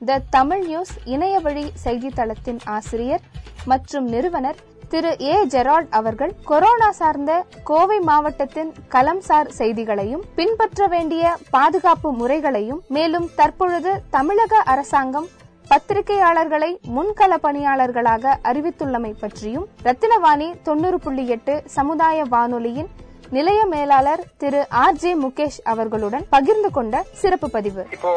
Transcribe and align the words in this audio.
த 0.00 0.18
Tamil 0.30 0.64
news 0.64 0.94
இணையவழி 1.06 1.66
செய்தித்தளத்தின் 1.84 2.60
ஆசிரியர் 2.68 3.22
மற்றும் 3.66 4.06
நிறுவனர் 4.06 4.58
திரு 4.88 5.12
ஏ 5.24 5.36
ஜெரால்ட் 5.46 5.88
அவர்கள் 5.90 6.32
கொரோனா 6.44 6.90
சார்ந்த 6.90 7.32
கோவை 7.64 7.96
மாவட்டத்தின் 8.00 8.70
கலம்சார் 8.88 9.50
செய்திகளையும் 9.52 10.26
பின்பற்ற 10.34 10.86
வேண்டிய 10.86 11.24
பாதுகாப்பு 11.50 12.10
முறைகளையும் 12.12 12.82
மேலும் 12.88 13.26
தற்பொழுது 13.36 13.94
தமிழக 14.10 14.62
அரசாங்கம் 14.66 15.28
பத்திரிகையாளர்களை 15.70 16.70
முன்கள 16.88 17.32
பணியாளர்களாக 17.42 18.34
அறிவித்துள்ளமை 18.42 19.12
பற்றியும் 19.14 19.66
ரத்தினவாணி 19.84 20.48
தொண்ணூறு 20.62 21.00
புள்ளி 21.00 21.26
எட்டு 21.28 21.56
சமுதாய 21.68 22.26
வானொலியின் 22.28 22.90
நிலைய 23.34 23.60
மேலாளர் 23.66 24.22
திரு 24.42 24.60
ஆர் 24.82 24.98
ஜே 25.02 25.10
முகேஷ் 25.22 25.56
அவர்களுடன் 25.72 26.26
பகிர்ந்து 26.34 26.70
கொண்ட 26.70 27.04
சிறப்பு 27.12 27.50
பதிவு. 27.50 27.82
இப்போ 27.90 28.12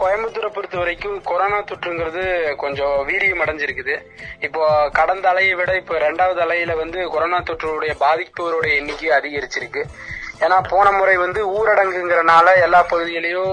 கோயம்புத்தூரை 0.00 0.50
பொறுத்த 0.54 0.78
வரைக்கும் 0.78 1.22
கொரோனா 1.22 1.58
தொற்றுங்கிறது 1.70 2.54
கொஞ்சம் 2.56 2.94
வீரியம் 3.08 3.42
அடைஞ்சிருக்குது. 3.44 3.96
இப்போ 4.40 4.62
கடந்த 4.92 5.28
அலையை 5.32 5.56
விட 5.56 5.76
இப்போ 5.76 5.98
ரெண்டாவது 5.98 6.42
அலையில 6.46 6.76
வந்து 6.76 7.08
கொரோனா 7.08 7.40
தொற்றுடைய 7.40 7.94
பாதிப்பவருடைய 8.04 8.74
எண்ணிக்கை 8.80 9.10
அதிகரிச்சிருக்கு. 9.18 9.84
ஏன்னா 10.40 10.68
போன 10.68 10.90
முறை 10.90 11.16
வந்து 11.16 11.40
ஊரடங்குங்கிறனால 11.48 12.62
எல்லா 12.62 12.84
பகுதியிலையும் 12.84 13.52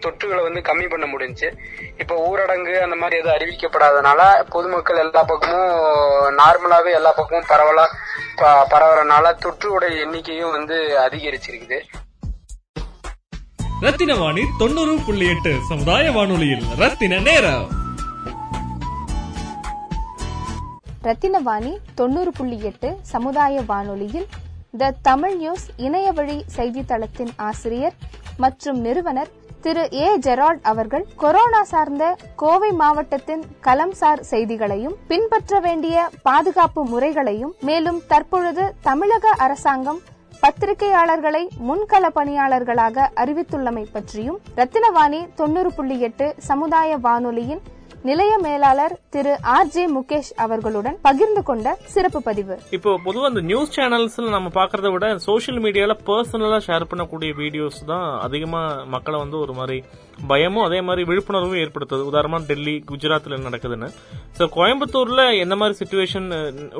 தொற்றுகளை 0.00 0.42
வந்து 0.42 0.60
கம்மி 0.60 0.90
பண்ண 0.90 1.06
முடிஞ்சுச்சு. 1.06 1.52
இப்போ 1.98 2.14
ஊரடங்கு 2.28 2.80
அந்த 2.80 2.96
மாதிரி 2.96 3.18
எதுவும் 3.18 3.36
அறிவிக்கப்படாதனால 3.36 4.42
பொதுமக்கள் 4.50 4.96
எல்லா 4.96 5.22
பக்கமும் 5.22 5.70
நார்மலாவே 6.38 6.94
எல்லா 6.94 7.12
பக்கமும் 7.12 7.48
பரவலா 7.48 7.86
ப- 8.36 8.66
பரவறனால 8.70 9.34
தொற்றுடைய 9.38 10.06
எண்ணிக்கையும் 10.06 10.50
வந்து 10.50 10.98
அதிகரிச்சிருக்குது. 10.98 11.80
ரத்தின 13.80 14.14
வாணி 14.14 14.44
தொண்ணூறு 14.58 14.98
புள்ளி 15.06 15.28
எட்டு 15.28 15.58
சமுதாய 15.68 16.12
வானொலியில் 16.12 16.64
ரத்தின 16.76 17.18
நேரம். 17.18 17.68
ரத்தினவாணி 21.02 21.76
தொண்ணூறு 21.94 22.30
புள்ளி 22.32 22.62
எட்டு 22.62 22.96
சமுதாய 23.02 23.62
வானொலியில் 23.66 24.26
த 24.76 24.92
தமிழ் 25.02 25.34
நியூஸ் 25.36 25.66
இணைய 25.78 26.08
வழி 26.12 26.36
செய்தித்தளத்தின் 26.56 27.32
ஆசிரியர் 27.46 27.96
மற்றும் 28.38 28.78
நிறுவனர் 28.80 29.30
திரு 29.62 29.84
ஏ 29.98 30.08
ஜெரால்ட் 30.18 30.64
அவர்கள் 30.64 31.04
கொரோனா 31.16 31.62
சார்ந்த 31.64 32.04
கோவை 32.36 32.70
மாவட்டத்தின் 32.72 33.44
கலம்சார் 33.60 34.22
செய்திகளையும் 34.24 34.98
பின்பற்ற 35.08 35.60
வேண்டிய 35.60 35.96
பாதுகாப்பு 36.22 36.82
முறைகளையும் 36.84 37.54
மேலும் 37.60 38.02
தற்பொழுது 38.06 38.66
தமிழக 38.82 39.34
அரசாங்கம் 39.38 40.00
பத்திரிகையாளர்களை 40.42 41.42
முன்கள 41.60 42.06
பணியாளர்களாக 42.14 43.06
அறிவித்துள்ளமை 43.16 43.84
பற்றியும் 43.92 44.38
ரத்தினவாணி 44.56 45.20
தொண்ணூறு 45.34 45.70
புள்ளி 45.72 45.96
எட்டு 46.00 46.26
சமுதாய 46.46 46.98
வானொலியின் 46.98 47.62
நிலைய 48.08 48.32
மேலாளர் 48.44 48.94
திரு 49.14 49.30
ஆர் 49.54 49.70
ஜே 49.74 49.84
முகேஷ் 49.94 50.30
அவர்களுடன் 50.44 50.96
பகிர்ந்து 51.06 51.42
கொண்ட 51.48 51.68
சிறப்பு 51.92 52.20
பதிவு. 52.26 52.54
இப்போ 52.76 52.90
பொதுவா 53.06 53.28
இந்த 53.32 53.42
நியூஸ் 53.50 53.72
சேனல்ஸ்ல 53.76 54.26
நம்ம 54.34 54.50
பாக்குறத 54.58 54.90
விட 54.94 55.06
சோஷியல் 55.26 55.60
மீடியால 55.66 55.94
பர்சனலா 56.08 56.58
ஷேர் 56.66 56.88
பண்ணக்கூடிய 56.90 57.30
வீடியோஸ் 57.40 57.78
தான் 57.92 58.06
அதிகமா 58.26 58.60
மக்களை 58.94 59.20
வந்து 59.24 59.38
ஒரு 59.44 59.54
மாதிரி 59.60 59.78
பயமும் 60.32 60.66
அதே 60.66 60.80
மாதிரி 60.88 61.04
விழிப்புணர்வும் 61.10 61.62
ஏற்படுத்துது. 61.64 62.04
உதாரணமா 62.10 62.40
டெல்லி 62.50 62.76
குஜராத்ல 62.90 63.36
என்ன 63.38 63.50
நடக்குதுன்னு. 63.50 63.90
சோ 64.38 64.44
கோயம்புத்தூர்ல 64.58 65.24
எந்த 65.44 65.56
மாதிரி 65.62 65.80
சுச்சுவேஷன் 65.80 66.28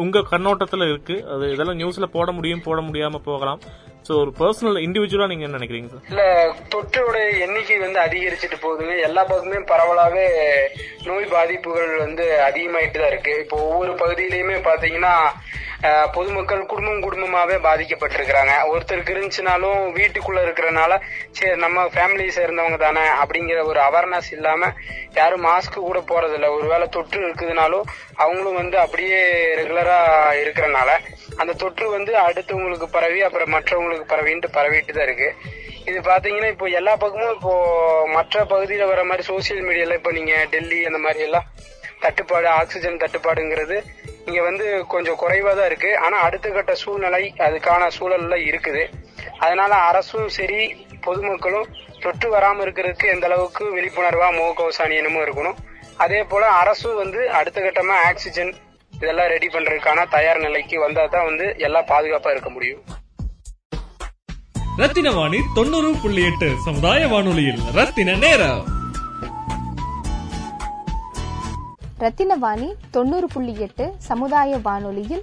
உங்க 0.05 0.25
கண்ணோட்டத்துல 0.33 0.89
இருக்கு? 0.93 1.19
அது 1.35 1.53
இதெல்லாம் 1.57 1.81
நியூஸ்ல 1.83 2.09
போட 2.17 2.31
முடியும் 2.39 2.65
போட 2.69 2.81
முடியாம 2.89 3.23
போகலாம். 3.31 3.61
சோ 4.07 4.15
ஒரு 4.17 4.31
பர்சனல் 4.39 4.83
இண்டிவிஜுவலா 4.83 5.27
நீங்க 5.27 5.45
என்ன 5.45 5.59
நினைக்கிறீங்க 5.59 5.89
சார் 5.89 6.11
இல்ல 6.11 6.23
தொற்றோட 6.69 7.17
எண்ணிக்கை 7.41 7.79
வந்து 7.79 8.01
அதிகரிச்சுட்டு 8.01 8.59
போகுதுங்க 8.63 8.97
எல்லா 9.01 9.23
பக்கமே 9.25 9.61
பரவலாவே 9.71 10.27
நோய் 11.05 11.27
பாதிப்புகள் 11.27 11.93
வந்து 11.99 12.25
அதிகமாயிட்டு 12.43 12.99
தான் 12.99 13.13
இருக்கு. 13.13 13.35
இப்போ 13.41 13.57
ஒவ்வொரு 13.67 13.93
பகுதியிலயுமே 13.95 14.59
பாத்தீங்கன்னா 14.63 15.15
பொதுமக்கள் 16.17 16.63
குடும்பம் 16.71 17.03
குடும்பமாவே 17.07 17.57
பாதிக்கப்பட்டிருக்கிறாங்க. 17.67 18.53
ஒருத்தருக்கு 18.73 19.15
இருந்துச்சுனாலும் 19.15 19.81
வீட்டுக்குள்ள 19.99 20.41
இருக்கிறனால 20.47 20.93
சரி 21.39 21.53
நம்ம 21.65 21.85
ஃபேமிலி 21.95 22.27
சேர்ந்தவங்க 22.39 22.79
தானே 22.85 23.05
அப்படிங்கிற 23.23 23.59
ஒரு 23.71 23.81
அவேர்னஸ் 23.89 24.31
இல்லாம 24.37 24.71
யாரும் 25.19 25.45
மாஸ்க் 25.49 25.79
கூட 25.89 26.01
போறதில்ல. 26.13 26.49
ஒருவேளை 26.57 26.89
தொற்று 26.97 27.21
இருக்குதுனாலும் 27.27 27.87
அவங்களும் 28.25 28.59
வந்து 28.63 28.79
அப்படியே 28.85 29.21
ரெகுலரா 29.61 29.99
இருக்கிறனால 30.43 30.91
அந்த 31.41 31.53
தொற்று 31.63 31.87
வந்து 31.97 32.13
அடுத்தவங்களுக்கு 32.27 32.89
பரவி 32.97 33.23
அப்புறம் 33.29 33.55
மற்றவங்களுக்கு 33.57 34.07
பரவின்ட்டு 34.15 34.55
பரவிட்டு 34.59 34.93
தான் 34.99 35.09
இருக்கு. 35.09 35.31
இது 35.91 35.99
பாத்தீங்கன்னா 36.11 36.51
இப்போ 36.55 36.67
எல்லா 36.79 36.93
பக்கமும் 37.03 37.35
இப்போ 37.37 37.55
மற்ற 38.17 38.45
பகுதியில 38.53 38.87
வர 38.93 39.01
மாதிரி 39.11 39.25
சோசியல் 39.33 39.65
மீடியால 39.67 39.99
இப்போ 40.01 40.13
நீங்க 40.19 40.35
டெல்லி 40.55 40.79
அந்த 40.91 41.01
மாதிரி 41.05 41.21
எல்லாம் 41.27 41.49
தட்டுப்பாடு 42.05 42.49
ஆக்சிஜன் 42.61 43.03
தட்டுப்பாடுங்கிறது 43.03 43.77
இங்க 44.29 44.41
வந்து 44.49 44.67
கொஞ்சம் 44.93 45.19
குறைவா 45.23 45.53
தான் 45.57 45.69
இருக்கு. 45.71 45.91
ஆனா 46.05 46.17
அடுத்த 46.27 46.47
கட்ட 46.57 46.73
சூழ்நிலை 46.83 47.23
அதுக்கான 47.47 47.89
சூழல்ல 47.97 48.37
இருக்குது. 48.51 48.83
அதனால 49.45 49.73
அரசும் 49.91 50.29
சரி 50.37 50.61
பொதுமக்களும் 51.07 51.71
தொற்று 52.03 52.29
வராம 52.35 52.63
இருக்கிறதுக்கு 52.65 53.09
எந்த 53.15 53.27
அளவுக்கு 53.29 53.65
விழிப்புணர்வா 53.77 54.29
முகக்கவசம் 54.39 54.95
என்னமோ 55.01 55.23
இருக்கணும். 55.27 55.59
அதே 56.05 56.21
போல 56.31 56.45
அரசும் 56.61 57.01
வந்து 57.03 57.21
அடுத்த 57.41 57.59
கட்டமா 57.67 57.97
ஆக்சிஜன் 58.11 58.53
இதெல்லாம் 58.93 59.31
ரெடி 59.35 59.49
பண்றதுக்கான 59.55 60.07
தயார் 60.17 60.45
நிலைக்கு 60.47 60.77
வந்தா 60.85 61.05
தான் 61.15 61.29
வந்து 61.31 61.47
எல்லாம் 61.67 61.91
பாதுகாப்பா 61.93 62.33
இருக்க 62.35 62.51
முடியும். 62.57 62.83
ரத்தின 64.81 65.11
வாணி 65.19 65.39
தொண்ணூறு 65.59 65.91
புள்ளி 66.03 66.25
எட்டு 66.31 66.49
சமுதாய 66.65 67.03
வானொலியில் 67.13 67.63
ரத்தின 67.79 68.17
நேரம். 68.25 68.65
ரத்தினவாணி 71.97 72.69
தொண்ணூறு 72.91 73.27
புள்ளி 73.27 73.55
எட்டு 73.61 73.85
சமுதாய 74.07 74.59
வானொலியில் 74.59 75.23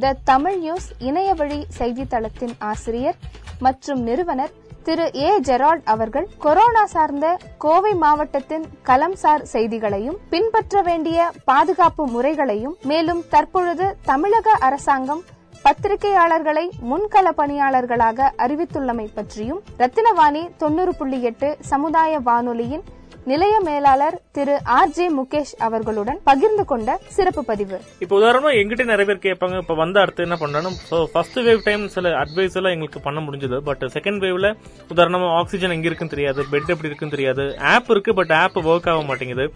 த 0.00 0.16
தமிழ் 0.24 0.58
நியூஸ் 0.58 0.88
இணையவழி 1.00 1.60
செய்தித்தளத்தின் 1.78 2.54
ஆசிரியர் 2.68 3.18
மற்றும் 3.60 4.00
நிறுவனர் 4.02 4.52
திரு 4.84 5.04
ஏ 5.18 5.28
ஜெரால்ட் 5.40 5.84
அவர்கள் 5.86 6.30
கொரோனா 6.38 6.84
சார்ந்த 6.86 7.26
கோவை 7.58 7.92
மாவட்டத்தின் 7.96 8.64
கலம்சார் 8.82 9.44
செய்திகளையும் 9.50 10.18
பின்பற்ற 10.30 10.82
வேண்டிய 10.82 11.18
பாதுகாப்பு 11.44 12.06
முறைகளையும் 12.06 12.78
மேலும் 12.84 13.22
தற்பொழுது 13.28 13.88
தமிழக 14.04 14.56
அரசாங்கம் 14.60 15.22
பத்திரிகையாளர்களை 15.64 16.64
முன்கள 16.90 17.28
பணியாளர்களாக 17.36 18.30
அறிவித்துள்ளமை 18.38 19.06
பற்றியும் 19.14 19.62
ரத்தினவாணி 19.78 20.42
தொண்ணூறு 20.56 20.94
புள்ளி 20.94 21.20
எட்டு 21.22 21.50
சமுதாய 21.64 22.18
வானொலியின் 22.20 22.84
நிலைய 23.30 23.60
மேலாளர் 23.64 24.14
திரு 24.36 24.54
ஆர் 24.76 24.88
ஜே 24.88 25.04
முகேஷ் 25.18 25.52
அவர்களுடன் 25.66 26.18
பகிர்ந்து 26.24 26.64
கொண்ட 26.64 26.98
சிறப்பு 27.16 27.44
பதிவு. 27.44 27.76
இப்போ 27.98 28.14
உதாரணமா 28.20 28.50
எங்கிட்ட 28.60 28.84
நிறைய 28.84 29.06
பேர் 29.10 29.20
கேட்பாங்க. 29.26 29.56
இப்ப 29.56 29.74
வந்த 29.74 30.00
அடுத்து 30.00 30.22
என்ன 30.22 30.36
பண்ணணும்? 30.40 31.06
ஃபர்ஸ்ட் 31.12 31.38
வேவ் 31.38 31.60
டைம் 31.64 31.88
சில 31.88 32.10
அட்வைஸ் 32.22 32.56
எல்லாம் 32.60 32.72
எங்களுக்கு 32.72 33.00
பண்ண 33.00 33.20
முடிஞ்சது. 33.20 33.58
பட் 33.58 33.84
செகண்ட் 33.96 34.20
வேவ்ல 34.24 34.50
உதாரணமா 34.94 35.28
ஆக்சிஜன் 35.38 35.70
எங்க 35.70 35.86
இருக்குன்னு 35.86 36.14
தெரியாது. 36.14 36.42
பெட் 36.42 36.72
எப்படி 36.74 36.90
இருக்குன்னு 36.90 37.16
தெரியாது. 37.16 37.58
ஆப் 37.74 37.90
இருக்கு 37.90 38.14
பட் 38.14 38.32
ஆப் 38.32 38.58
ஒர்க் 38.58 38.90
ஆக 38.94 39.02
மாட்டேங்குது. 39.02 39.46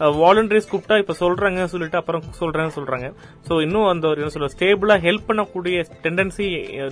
Uh, 0.00 0.12
வாலண்டரிஸ் 0.22 0.70
கூப்பிட்டா 0.72 0.98
இப்ப 0.98 1.16
சொல்றாங்க 1.20 1.64
சொல்லிட்டு 1.64 1.98
அப்புறம் 1.98 2.24
சொல்றேன்னு 2.40 2.76
சொல்றாங்க. 2.78 3.06
சோ 3.48 3.60
இன்னும் 3.66 3.84
அந்த 3.84 4.06
ஒரு 4.08 4.20
என்ன 4.22 4.34
சொல்ல 4.36 4.50
ஸ்டேபிளா 4.56 4.98
ஹெல்ப் 5.06 5.28
பண்ணக்கூடிய 5.28 5.84
டெண்டன்சி 6.06 6.48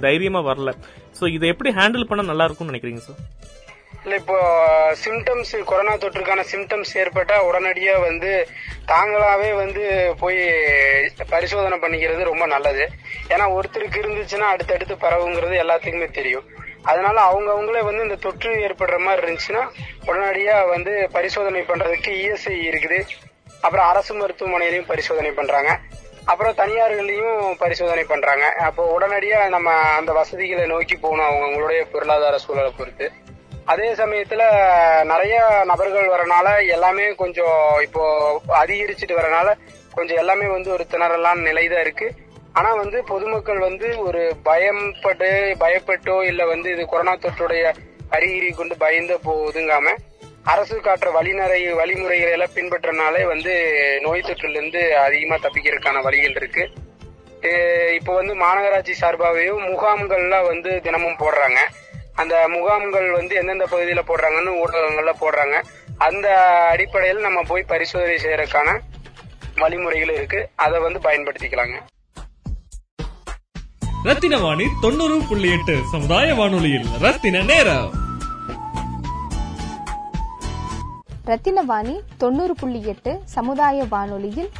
தைரியமா 0.06 0.42
வரல. 0.50 0.72
சோ 1.20 1.32
இதை 1.32 1.48
எப்படி 1.48 1.72
ஹேண்டில் 1.80 2.10
பண்ண 2.12 2.24
நல்லா 2.24 2.44
இருக்கும்னு 2.44 2.74
நினைக்கிறீங்க 2.74 3.02
சார் 3.08 3.20
இல்லை 4.04 4.16
இப்போ 4.18 4.38
சிம்டம்ஸ் 5.04 5.52
கொரோனா 5.64 5.92
தொற்றுக்கான 5.94 6.40
சிம்டம்ஸ் 6.50 6.92
ஏற்பட்டா 7.02 7.36
உடனடியா 7.48 7.94
வந்து 8.00 8.30
தாங்களாவே 8.86 9.50
வந்து 9.54 9.82
போய் 10.20 10.40
பரிசோதனை 11.28 11.78
பண்ணிக்கிறது 11.78 12.28
ரொம்ப 12.30 12.46
நல்லது. 12.46 12.84
ஏன்னா 13.28 13.46
ஒருத்தருக்கு 13.56 14.02
இருந்துச்சுன்னா 14.02 14.48
அடுத்தடுத்து 14.54 14.96
பரவுங்கிறது 15.06 15.56
எல்லாத்துக்குமே 15.64 16.10
தெரியும். 16.10 16.46
அதனால 16.82 17.16
அவங்க 17.20 17.50
அவங்களே 17.52 17.84
வந்து 17.84 18.02
இந்த 18.02 18.14
தொற்று 18.14 18.52
ஏற்படுற 18.66 18.98
மாதிரி 18.98 19.22
இருந்துச்சுன்னா 19.24 19.62
உடனடியா 20.06 20.68
வந்து 20.74 21.08
பரிசோதனை 21.12 21.62
பண்றதுக்கு 21.70 22.12
இஎஸ்ஐ 22.22 22.56
இருக்குது. 22.72 23.00
அப்புறம் 23.60 23.86
அரசு 23.86 24.14
மருத்துவமனையிலையும் 24.20 24.90
பரிசோதனை 24.92 25.30
பண்றாங்க. 25.30 25.78
அப்புறம் 26.24 26.58
தனியார்களையும் 26.62 27.56
பரிசோதனை 27.62 28.04
பண்றாங்க. 28.04 28.44
அப்போ 28.68 28.82
உடனடியா 28.98 29.48
நம்ம 29.48 29.70
அந்த 29.98 30.12
வசதிகளை 30.12 30.66
நோக்கி 30.66 30.96
போகணும் 30.96 31.28
அவங்கவுங்களுடைய 31.28 31.82
பொருளாதார 31.92 32.38
சூழலை 32.38 32.72
பொறுத்து. 32.78 33.06
அதே 33.72 33.86
சமயத்துல 34.00 34.42
நிறைய 35.10 35.36
நபர்கள் 35.64 36.08
வரனால 36.14 36.48
எல்லாமே 36.68 37.06
கொஞ்சம் 37.22 37.60
இப்போ 37.82 38.02
அதிகரிச்சுட்டு 38.62 39.14
வரனால 39.20 39.48
கொஞ்சம் 39.94 40.20
எல்லாமே 40.22 40.46
வந்து 40.46 40.70
ஒரு 40.72 40.84
திணறலான 40.90 41.44
நிலை 41.48 41.68
தான் 41.68 41.80
இருக்கு. 41.80 42.06
ஆனா 42.52 42.70
வந்து 42.74 43.04
பொதுமக்கள் 43.04 43.60
வந்து 43.68 43.88
ஒரு 44.06 44.22
பயப்பட்டு 44.44 45.28
பயப்பட்டோ 45.62 46.16
இல்ல 46.30 46.46
வந்து 46.46 46.68
இது 46.72 46.86
கொரோனா 46.86 47.14
தொற்றுடைய 47.14 47.72
அறிகுறி 48.10 48.50
கொண்டு 48.50 48.76
பயந்த 48.76 49.14
போதுங்காம 49.24 49.94
அரசு 50.52 50.76
காட்டுற 50.76 51.10
வழிநறை 51.18 51.60
வழிமுறைகளை 51.80 52.32
எல்லாம் 52.32 52.54
பின்பற்றனாலே 52.54 53.22
வந்து 53.26 53.52
நோய் 54.02 54.26
தொற்றுல 54.26 54.58
இருந்து 54.58 54.82
அதிகமா 54.98 55.36
தப்பிக்கிறதுக்கான 55.36 56.02
வழிகள் 56.02 56.36
இருக்கு. 56.40 56.64
இப்போ 57.94 58.12
வந்து 58.14 58.34
மாநகராட்சி 58.34 58.92
சார்பாகவும் 59.00 59.66
முகாம்கள்லாம் 59.70 60.46
வந்து 60.46 60.80
தினமும் 60.80 61.18
போடுறாங்க. 61.18 61.58
அந்த 62.20 62.34
முகாம்கள் 62.54 63.08
வந்து 63.12 63.34
எந்தெந்த 63.40 63.66
பகுதியில 63.70 64.02
போடுறாங்கன்னு 64.08 64.52
ஊடகங்கள்ல 64.62 65.12
போடுறாங்க. 65.22 65.56
அந்த 66.06 66.28
அடிப்படையில் 66.72 67.24
நம்ம 67.26 67.42
போய் 67.50 67.70
பரிசோதனை 67.72 68.16
செய்யறதுக்கான 68.24 68.78
வழிமுறைகள் 69.62 70.14
இருக்கு. 70.14 70.40
அதை 70.64 70.80
வந்து 70.80 71.00
பயன்படுத்திக்கலாங்க. 71.08 71.76
ரத்தின 74.04 74.38
வாணி 74.38 74.66
தொண்ணூறு 74.80 75.18
புள்ளி 75.28 75.50
எட்டு 75.56 75.74
சமுதாய 75.92 76.34
வானொலியில் 76.34 76.88
ரத்தின 77.00 77.42
நேரம். 77.42 77.90
ரத்தினவாணி 81.30 81.94
தொண்ணூறு 82.22 82.54
புள்ளி 82.54 82.80
எட்டு 82.92 83.12
சமுதாய 83.36 83.84
வானொலியில் 83.92 84.50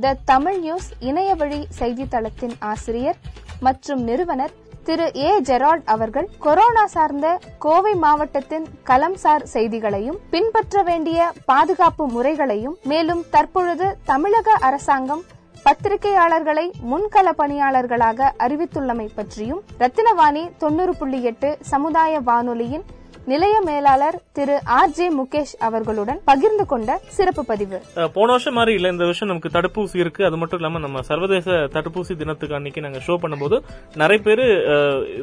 த 0.00 0.12
தமிழ் 0.24 0.58
நியூஸ் 0.58 0.88
இணைய 1.08 1.30
வழி 1.34 1.58
செய்தித்தளத்தின் 1.78 2.54
ஆசிரியர் 2.70 3.18
மற்றும் 3.60 4.02
நிறுவனர் 4.02 4.54
திரு 4.84 5.06
ஏ 5.18 5.30
ஜெரால்ட் 5.40 5.86
அவர்கள் 5.86 6.26
கொரோனா 6.38 6.82
சார்ந்த 6.86 7.26
கோவை 7.58 7.92
மாவட்டத்தின் 7.98 8.66
கலம்சார் 8.86 9.44
செய்திகளையும் 9.52 10.18
பின்பற்ற 10.30 10.82
வேண்டிய 10.82 11.18
பாதுகாப்பு 11.44 12.06
முறைகளையும் 12.06 12.76
மேலும் 12.84 13.22
தற்பொழுது 13.30 13.88
தமிழக 14.04 14.56
அரசாங்கம் 14.60 15.22
பத்திரிகையாளர்களை 15.64 16.64
முன்கள 16.90 17.28
பணியாளர்களாக 17.36 18.30
அறிவித்துள்ளமை 18.38 19.06
பற்றியும் 19.14 19.62
ரத்தினவாணி 19.78 20.42
தொண்ணூறு 20.58 20.94
புள்ளி 20.94 21.20
எட்டு 21.22 21.50
சமுதாய 21.64 22.20
வானொலியின் 22.20 22.84
நிலைய 23.32 23.56
மேலாளர் 23.68 24.16
திரு 24.36 24.56
ஆர் 24.78 24.94
ஜே 24.96 25.06
முகேஷ் 25.18 25.54
அவர்களுடன் 25.66 26.20
பகிர்ந்து 26.30 26.64
கொண்ட 26.72 26.98
சிறப்பு 27.16 27.42
பதிவு. 27.50 27.78
போன 28.16 28.28
வருஷம் 28.34 28.56
மாதிரி 28.58 28.72
இல்ல 28.78 28.92
இந்த 28.94 29.04
வருஷம் 29.08 29.30
நமக்கு 29.32 29.54
தடுப்பூசி 29.56 29.96
இருக்கு. 30.04 30.22
அது 30.28 30.38
மட்டும் 30.40 30.60
இல்லாம 30.60 30.82
நம்ம 30.86 31.02
சர்வதேச 31.10 31.56
தடுப்பூசி 31.76 32.14
தினத்துக்கு 32.22 32.58
அன்னைக்கு 32.58 32.84
நாங்க 32.86 33.02
ஷோ 33.08 33.16
பண்ணும்போது 33.24 33.58
நிறைய 34.02 34.20
பேர் 34.26 34.44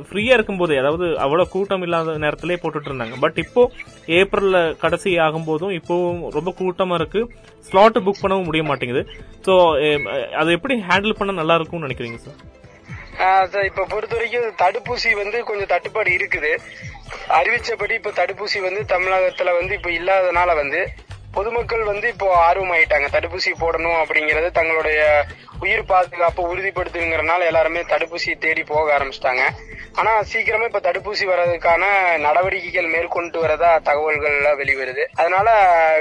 ஃப்ரீயா 0.09 0.35
இருக்கும்போதே 0.37 0.77
அதாவது 0.83 1.07
அவ்வளவு 1.25 1.53
கூட்டம் 1.55 1.85
இல்லாத 1.87 2.17
நேரத்திலே 2.25 2.59
போட்டுட்டு 2.63 2.91
இருந்தாங்க 2.91 3.17
பட் 3.25 3.41
இப்போ 3.45 3.63
ஏப்ரல்ல 4.19 4.59
கடைசி 4.85 5.11
ஆகும் 5.27 5.49
போதும் 5.49 5.75
இப்போவும் 5.79 6.21
ரொம்ப 6.37 6.53
கூட்டமா 6.61 6.97
இருக்கு. 7.01 7.23
ஸ்லாட் 7.67 8.05
புக் 8.05 8.23
பண்ணவும் 8.23 8.47
முடிய 8.49 8.63
மாட்டேங்குது. 8.69 9.03
சோ 9.45 9.53
அதை 10.41 10.49
எப்படி 10.57 10.75
ஹேண்டில் 10.89 11.19
பண்ண 11.19 11.39
நல்லா 11.41 11.57
இருக்கும்னு 11.59 11.87
நினைக்கிறீங்க 11.87 12.19
சார், 12.25 12.39
இப்ப 13.69 13.83
பொறுத்த 13.91 14.13
வரைக்கும் 14.17 14.55
தடுப்பூசி 14.61 15.09
வந்து 15.19 15.37
கொஞ்சம் 15.49 15.69
தட்டுப்பாடு 15.71 16.11
இருக்குது. 16.17 16.51
அறிவிச்சபடி 17.27 17.91
இப்ப 17.91 18.09
தடுப்பூசி 18.09 18.59
வந்து 18.61 18.81
தமிழகத்துல 18.95 19.57
வந்து 19.59 19.73
இப்ப 19.73 19.89
இல்லாதனால 19.89 20.55
வந்து 20.55 20.81
பொதுமக்கள் 21.33 21.83
வந்து 21.83 22.07
இப்போ 22.07 22.53
ஆர்வமாயிட்டாங்க. 22.53 23.07
தடுப்பூசி 23.17 23.51
போடணும் 23.59 23.99
அப்படிங்கறது 24.01 24.51
தங்களுடைய 24.51 25.25
உயிர் 25.59 25.85
பாதுகாப்பு 25.85 26.55
உறுதிப்படுத்துங்கிறனால 26.55 27.45
எல்லாருமே 27.45 27.81
தடுப்பூசி 27.81 28.37
தேடி 28.37 28.63
போக 28.63 28.97
ஆரம்பிச்சிட்டாங்க. 28.97 29.43
ஆனா 29.93 30.23
சீக்கிரமா 30.23 30.65
இப்ப 30.65 30.79
தடுப்பூசி 30.79 31.25
வர்றதுக்கான 31.25 31.83
நடவடிக்கைகள் 32.17 32.87
மேற்கொண்டு 32.87 33.39
வரதா 33.45 33.81
தகவல்கள் 33.81 34.35
எல்லாம் 34.37 34.59
வெளிவருது. 34.59 35.05
அதனால 35.15 35.47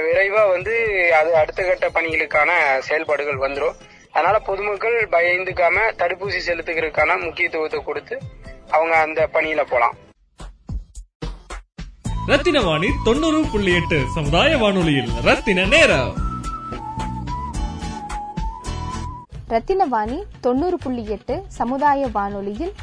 விரைவா 0.01 0.49
வந்து 0.49 0.75
அது 1.13 1.35
அடுத்த 1.35 1.63
கட்ட 1.63 1.89
பணிகளுக்கான 1.89 2.51
செயல்பாடுகள் 2.79 3.43
வந்துடும் 3.47 3.77
அதனால 4.11 4.39
பொதுமக்கள் 4.39 5.07
பயந்துக்காம 5.11 5.89
தடுப்பூசி 5.97 6.39
செலுத்துகிறதுக்கான 6.47 7.19
முக்கியத்துவத்தை 7.19 7.81
கொடுத்து 7.83 8.17
அவங்க 8.69 8.95
அந்த 8.97 9.29
பணியில 9.33 9.63
போலாம். 9.69 9.97
ரத்தின 12.27 12.61
வாணி 12.61 12.87
தொண்ணூறு 13.03 13.45
புள்ளி 13.51 13.73
எட்டு 13.73 14.05
சமுதாய 14.15 14.57
வானொலியில். 14.57 15.09
ரத்தின 15.23 15.65
நேரம். 15.65 16.11
ரத்தினவாணி 19.49 20.23
தொண்ணூறு 20.41 20.77
புள்ளி 20.77 21.05
எட்டு 21.05 21.43
சமுதாய 21.47 22.07
வானொலியில் 22.07 22.73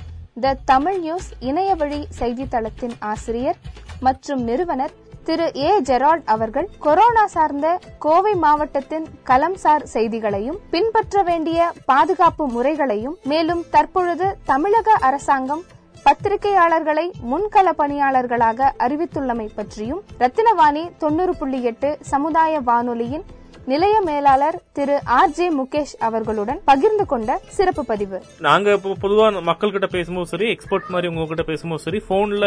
த 0.40 0.56
தமிழ் 0.64 0.98
நியூஸ் 0.98 1.28
இணைய 1.40 1.74
வழி 1.74 2.06
செய்தித்தளத்தின் 2.18 2.92
ஆசிரியர் 2.98 3.56
மற்றும் 4.00 4.42
நிறுவனர் 4.42 4.92
திரு 5.24 5.52
ஏ 5.56 5.80
ஜெரால்ட் 5.80 6.24
அவர்கள் 6.24 6.68
கொரோனா 6.78 7.26
சார்ந்த 7.26 7.78
கோவை 7.98 8.34
மாவட்டத்தின் 8.34 9.06
கலம்சார் 9.26 9.82
செய்திகளையும் 9.82 10.60
பின்பற்ற 10.70 11.22
வேண்டிய 11.22 11.72
பாதுகாப்பு 11.84 12.46
முறைகளையும் 12.46 13.16
மேலும் 13.24 13.64
தற்பொழுது 13.70 14.36
தமிழக 14.44 14.92
அரசாங்கம் 15.00 15.64
பத்திரிகையாளர்களை 16.04 17.04
முன்கள 17.22 17.68
பணியாளர்களாக 17.78 18.70
அறிவித்துள்ளமை 18.78 19.48
பற்றியும் 19.54 20.02
ரத்தினவாணி 20.18 20.84
தொண்ணூறு 20.98 21.34
புள்ளி 21.36 21.62
எட்டு 21.62 21.98
சமுதாய 22.02 22.60
வானொலியின் 22.60 23.24
நிலைய 23.68 24.00
மேலாளர் 24.00 24.56
திரு 24.72 24.94
ஆர் 25.10 25.30
ஜே 25.30 25.46
முகேஷ் 25.50 25.92
அவர்களுடன் 26.00 26.60
பகிர்ந்து 26.64 27.06
கொண்ட 27.06 27.30
சிறப்பு 27.48 27.84
பதிவு. 27.84 28.18
நாங்க 28.38 28.72
இப்போ 28.72 28.96
பொதுவா 29.02 29.42
மக்கள் 29.42 29.70
கிட்ட 29.70 29.86
பேசும்போது 29.86 30.26
சரி 30.26 30.50
எக்ஸ்பர்ட் 30.50 30.86
மாதிரி 30.86 31.08
உங்ககிட்ட 31.08 31.42
பேசும்போது 31.42 31.82
சரி 31.82 32.02
போன்ல 32.08 32.46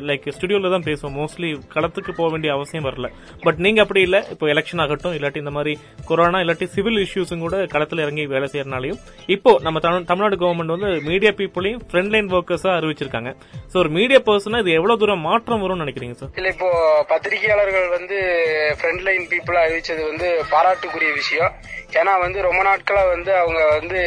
லைக் 0.00 0.30
ஸ்டுடியோல 0.36 0.70
தான் 0.70 0.82
பேசுவோம். 0.82 1.14
மோஸ்ட்லி 1.16 1.50
களத்துக்கு 1.74 2.12
போக 2.16 2.30
வேண்டிய 2.30 2.52
அவசியம் 2.52 2.84
வரல. 2.84 3.08
பட் 3.42 3.58
நீங்க 3.58 3.80
அப்படி 3.80 4.00
இல்ல. 4.00 4.26
இப்போ 4.30 4.46
எலெக்ஷன் 4.46 4.80
ஆகட்டும் 4.80 5.12
இல்லாட்டி 5.12 5.36
இந்த 5.36 5.50
மாதிரி 5.50 5.74
கொரோனா 6.04 6.38
இல்லாட்டி 6.38 6.64
சிவில் 6.66 7.06
இஷ்யூஸும் 7.06 7.38
கூட 7.38 7.56
களத்துல 7.74 8.00
இறங்கி 8.00 8.26
வேலை 8.26 8.48
செய்யறனாலையும் 8.52 9.00
இப்போ 9.28 9.58
நம்ம 9.62 9.78
தமிழ்- 9.78 10.04
தமிழ்நாடு 10.04 10.36
கவர்மெண்ட் 10.36 10.74
வந்து 10.76 10.90
மீடியா 11.02 11.32
பீப்புளையும் 11.32 11.82
ஃப்ரண்ட் 11.88 12.10
லைன் 12.10 12.32
ஒர்க்கர்ஸா 12.32 12.72
அறிவிச்சிருக்காங்க. 12.78 13.30
சோ 13.72 13.78
ஒரு 13.78 13.88
மீடியா 13.90 14.20
பர்சனா 14.26 14.60
இது 14.60 14.72
எவ்வளவு 14.72 14.98
தூரம் 14.98 15.20
மாற்றம் 15.20 15.62
வரும்னு 15.62 15.84
நினைக்கிறீங்க 15.84 16.16
சார் 16.16 16.34
இல்ல 16.34 16.48
இப்போ 16.48 16.68
பத்திரிகையாளர்கள் 17.08 17.88
வந்து 17.90 18.18
ஃப்ரண்ட் 18.78 19.02
லைன் 19.02 19.26
பீப்புளா 19.30 19.62
அறிவிச்சது 19.66 20.02
வந்து 20.08 20.28
பாராட்டுக்குரிய 20.56 21.12
விஷயம். 21.12 21.54
ஏன்னா 21.90 22.18
வந்து 22.18 22.42
ரொம்ப 22.42 22.62
நாட்களா 22.62 23.08
வந்து 23.08 23.36
அவங்க 23.36 23.66
வந்து 23.66 24.00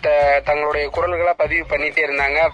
த- 0.00 0.40
தங்களுடைய 0.44 0.88
குரல்களை 0.88 1.32
பதிவு 1.32 1.76
பண்ணிட்டே 1.76 2.04
இருந்தாங்க. 2.04 2.48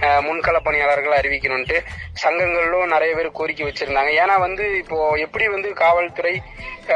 முன்கள 0.00 0.56
பணியாளர்களை 0.64 1.18
அறிவிக்கணும்ட்டு 1.18 1.84
சங்கங்களும் 2.24 2.86
நிறைய 2.86 3.14
பேர் 3.14 3.30
கோரிக்கை 3.30 3.66
வச்சிருந்தாங்க. 3.66 4.10
ஏன்னா 4.24 4.40
வந்து 4.40 4.76
இப்போ 4.76 5.14
எப்படி 5.14 5.48
வந்து 5.48 5.72
காவல்துறை 5.72 6.42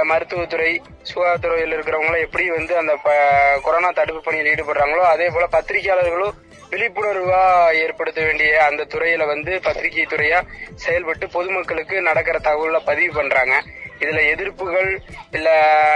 மருத்துவத்துறை 0.02 0.82
சுகாதாரத்துறையில் 1.14 1.74
இருக்கிறவங்களும் 1.74 2.20
எப்படி 2.20 2.50
வந்து 2.50 2.76
அந்த 2.76 2.96
ப- 3.02 3.60
கொரோனா 3.62 3.90
தடுப்பு 3.90 4.22
பணியில் 4.22 4.54
ஈடுபடுறாங்களோ 4.54 5.04
அதே 5.04 5.28
போல 5.28 5.46
பத்திரிகையாளர்களும் 5.46 6.32
விழிப்புணர்வா 6.70 7.72
ஏற்படுத்த 7.72 8.22
வேண்டிய 8.22 8.64
அந்த 8.64 8.84
துறையில 8.84 9.26
வந்து 9.26 9.60
பத்திரிகை 9.60 10.06
துறையா 10.10 10.42
செயல்பட்டு 10.74 11.28
பொதுமக்களுக்கு 11.28 12.02
நடக்கிற 12.02 12.38
தகவலை 12.38 12.80
பதிவு 12.84 13.12
பண்றாங்க. 13.12 13.62
இதுல 14.00 14.20
எதிர்ப்புகள் 14.32 14.90
இல்ல 15.30 15.48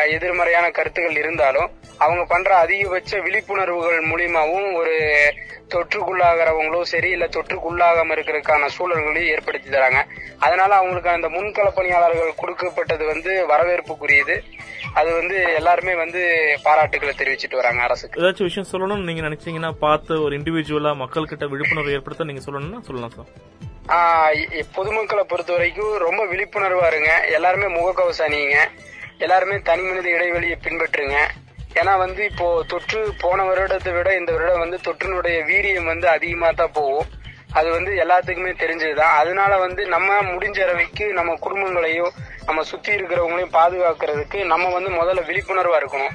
எதிர்மறையான 0.09 0.67
கருத்துகள் 0.71 1.19
இருந்தாலும் 1.19 1.71
அவங்க 1.99 2.23
பண்ற 2.25 2.51
அதிகபட்ச 2.57 3.21
விழிப்புணர்வுகள் 3.21 4.01
மூலியமாவும் 4.03 4.69
ஒரு 4.75 4.95
தொற்றுக்குள்ளாகிறவங்களும் 5.73 6.91
சரி 6.93 7.11
இல்ல 7.17 7.27
தொற்றுக்குள்ளாகாம 7.37 8.15
இருக்கிறதுக்கான 8.17 8.69
சூழல்களையும் 8.77 9.33
ஏற்படுத்தி 9.35 9.71
தராங்க. 9.71 10.01
அதனால 10.39 10.71
அவங்களுக்கு 10.75 11.11
அந்த 11.11 11.29
முன்கள 11.37 11.69
பணியாளர்கள் 11.75 12.41
கொடுக்கப்பட்டது 12.43 13.07
வந்து 13.13 13.33
வரவேற்புக்குரியது. 13.53 14.37
அது 15.01 15.11
வந்து 15.19 15.37
எல்லாருமே 15.55 15.95
வந்து 15.95 16.21
பாராட்டுகளை 16.65 17.13
தெரிவிச்சிட்டு 17.19 17.61
வராங்க 17.61 17.83
அரசுக்கு. 17.83 18.21
ஏதாச்சும் 18.23 18.49
விஷயம் 18.51 18.71
சொல்லணும்னு 18.73 19.09
நீங்க 19.09 19.23
நினைச்சீங்கன்னா 19.29 19.73
பார்த்து 19.87 20.23
ஒரு 20.23 20.37
இண்டிவிஜுவலா 20.39 20.93
மக்கள்கிட்ட 21.03 21.49
விழிப்புணர்வு 21.55 21.95
ஏற்படுத்த 21.99 22.29
நீங்க 22.31 22.43
சொல்லணும்னா 22.47 22.81
சொல்லலாம் 22.89 23.15
சார். 23.17 23.31
பொதுமக்களை 24.79 25.25
பொறுத்த 25.31 25.53
வரைக்கும் 25.53 25.95
ரொம்ப 26.07 26.23
விழிப்புணர்வா 26.33 26.87
இருங்க. 26.93 27.13
எல்லாருமே 27.37 27.69
முகக்கவசம் 27.77 28.27
அணியுங்க. 28.27 28.59
எல்லாருமே 29.25 29.57
தனி 29.69 29.83
மனித 29.89 30.09
இடைவெளியை 30.09 30.57
பின்பற்றுங்க. 30.67 31.17
ஏன்னா 31.81 31.93
வந்து 31.99 32.23
இப்போ 32.25 32.47
தொற்று 32.67 33.01
போன 33.21 33.45
வருடத்தை 33.45 33.93
விட 33.93 34.09
இந்த 34.17 34.31
வருடம் 34.33 34.63
வந்து 34.65 34.79
தொற்றினுடைய 34.87 35.37
வீரியம் 35.51 35.91
வந்து 35.93 36.09
அதிகமா 36.09 36.51
தான் 36.51 36.73
போகும். 36.73 37.09
அது 37.59 37.69
வந்து 37.71 37.93
எல்லாத்துக்குமே 38.05 38.53
தெரிஞ்சதுதான். 38.65 39.15
அதனால 39.21 39.53
வந்து 39.59 39.83
நம்ம 39.87 40.19
முடிஞ்ச 40.33 40.59
அளவுக்கு 40.67 41.07
நம்ம 41.13 41.37
குடும்பங்களையும் 41.45 42.13
நம்ம 42.47 42.63
சுத்தி 42.63 42.91
இருக்கிறவங்களையும் 42.93 43.57
பாதுகாக்கிறதுக்கு 43.59 44.39
நம்ம 44.45 44.71
வந்து 44.71 44.91
முதல்ல 44.91 45.23
விழிப்புணர்வா 45.31 45.81
இருக்கணும். 45.83 46.15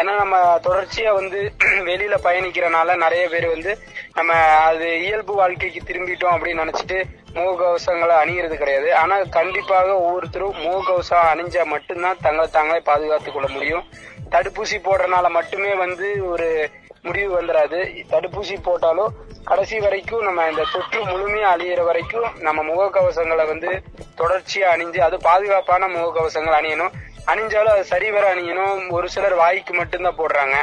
ஏன்னா 0.00 0.12
நம்ம 0.14 0.36
தொடர்ச்சியா 0.64 1.10
வந்து 1.14 1.38
வெளியில 1.88 2.14
பயணிக்கிறனால 2.24 2.96
நிறைய 2.96 3.24
பேர் 3.28 3.46
வந்து 3.48 3.72
நம்ம 4.14 4.32
அது 4.68 4.86
இயல்பு 5.04 5.34
வாழ்க்கைக்கு 5.34 5.80
திரும்பிட்டோம் 5.88 6.34
அப்படின்னு 6.34 6.64
நினைச்சிட்டு 6.64 6.98
முகக்கவசங்களை 7.34 8.14
அணியிறது 8.22 8.56
கிடையாது. 8.56 8.88
ஆனா 8.94 9.16
கண்டிப்பாக 9.38 9.88
ஒவ்வொருத்தரும் 10.00 10.58
முகக்கவசம் 10.64 11.30
அணிஞ்சா 11.32 11.64
மட்டும்தான் 11.74 12.20
தங்களை 12.22 12.46
தாங்களே 12.50 12.80
பாதுகாத்துக் 12.90 13.34
கொள்ள 13.34 13.48
முடியும். 13.48 13.86
தடுப்பூசி 14.30 14.78
போடுறதுனால 14.84 15.28
மட்டுமே 15.28 15.74
வந்து 15.74 16.28
ஒரு 16.28 16.70
முடிவு 17.02 17.42
வந்துடாது 17.42 18.04
தடுப்பூசி 18.10 18.56
போட்டாலும் 18.62 19.14
கடைசி 19.44 19.78
வரைக்கும் 19.78 20.22
நம்ம 20.22 20.44
இந்த 20.50 20.64
தொற்று 20.72 21.06
முழுமையா 21.06 21.46
அழியிற 21.56 21.84
வரைக்கும் 21.84 22.40
நம்ம 22.40 22.62
முகக்கவசங்களை 22.62 23.46
வந்து 23.46 23.82
தொடர்ச்சியா 24.18 24.70
அணிஞ்சு 24.74 24.98
அது 24.98 25.18
பாதுகாப்பான 25.18 25.88
முகக்கவசங்கள் 25.88 26.60
அணியணும். 26.60 26.90
அணிஞ்சாலும் 27.26 27.64
அது 27.64 27.84
சரிவர 27.84 28.34
அணியணும். 28.34 28.90
ஒரு 28.90 29.08
சிலர் 29.08 29.34
வாய்க்கு 29.34 29.74
மட்டும்தான் 29.74 30.16
போடுறாங்க. 30.16 30.54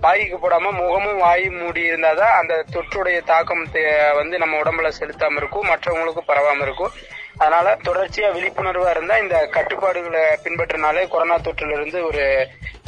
வாய்க்கு 0.00 0.36
போடாம 0.36 0.72
முகமும் 0.72 1.16
வாய் 1.16 1.50
மூடி 1.50 1.90
இருந்தாதான் 1.90 2.30
அந்த 2.40 2.64
தொற்றுடைய 2.72 3.24
தாக்கம் 3.24 3.66
தே- 3.72 4.14
வந்து 4.14 4.38
நம்ம 4.38 4.56
உடம்புல 4.56 4.92
செலுத்தாம 5.00 5.32
இருக்கும். 5.32 5.68
மற்றவங்களுக்கும் 5.68 6.28
பரவாம 6.28 6.62
இருக்கும். 6.62 6.90
அதனால 7.40 7.76
தொடர்ச்சியா 7.88 8.28
விழிப்புணர்வா 8.36 8.88
இருந்தா 8.94 9.14
இந்த 9.24 9.36
கட்டுப்பாடுகளை 9.56 10.24
பின்பற்றினாலே 10.44 11.02
கொரோனா 11.12 11.36
தொற்றிலிருந்து 11.46 11.78
இருந்து 11.78 12.00
ஒரு 12.10 12.24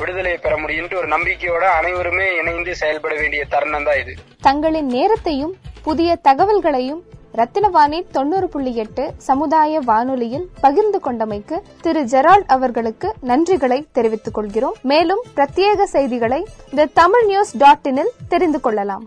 விடுதலை 0.00 0.35
பெற 0.44 0.54
முடியும்னு 0.56 1.00
ஒரு 1.02 1.09
நம்பிக்கையோட 1.14 1.64
அனைவருமே 1.78 2.26
இணைந்து 2.40 2.75
செயல்பட 2.82 3.14
வேண்டிய 3.21 3.42
தருணம் 3.54 3.87
தான் 3.88 4.00
இது. 4.02 4.14
தங்களின் 4.49 4.90
நேரத்தையும் 4.97 5.54
புதிய 5.88 6.18
தகவல்களையும் 6.28 7.00
ரத்தினவாணி 7.38 7.99
தொண்ணூறு 8.16 8.47
புள்ளி 8.49 8.73
எட்டு 8.82 9.04
சமுதாய 9.28 9.80
வானொலியில் 9.90 10.47
பகிர்ந்து 10.64 10.99
கொண்டமைக்கு 11.06 11.59
திரு 11.85 12.02
ஜெரால்ட் 12.12 12.50
அவர்களுக்கு 12.56 13.09
நன்றிகளை 13.30 13.78
தெரிவித்துக் 13.99 14.37
கொள்கிறோம். 14.38 14.76
மேலும் 14.92 15.23
பிரத்யேக 15.37 15.82
செய்திகளை 15.97 16.40
தி 16.76 16.87
தமிழ் 17.00 17.26
நியூஸ் 17.32 17.54
டாட் 17.64 17.88
இனில் 17.92 18.16
தெரிந்து 18.28 18.61
கொள்ளலாம். 18.66 19.06